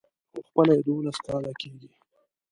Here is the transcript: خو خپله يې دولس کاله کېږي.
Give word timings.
خو 0.31 0.39
خپله 0.47 0.73
يې 0.77 0.81
دولس 0.87 1.17
کاله 1.27 1.51
کېږي. 1.61 1.89